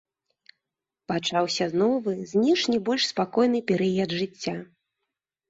Пачаўся 1.11 1.67
новы, 1.81 2.11
знешне 2.31 2.77
больш 2.89 3.03
спакойны 3.13 3.59
перыяд 3.71 4.19
жыцця. 4.25 4.57